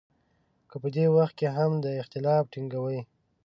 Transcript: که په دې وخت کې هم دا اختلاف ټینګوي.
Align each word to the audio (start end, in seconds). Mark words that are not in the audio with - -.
که 0.69 0.75
په 0.81 0.87
دې 0.95 1.05
وخت 1.15 1.33
کې 1.39 1.47
هم 1.57 1.71
دا 1.83 1.91
اختلاف 2.01 2.43
ټینګوي. 2.53 3.01